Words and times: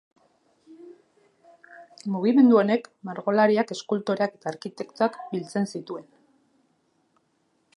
Mugimendu 2.13 2.57
honek, 2.61 2.89
margolariak, 3.09 3.75
eskultoreak 3.77 4.35
eta 4.41 4.51
arkitektoak 4.53 5.21
biltzen 5.35 5.69
zituen. 5.77 6.09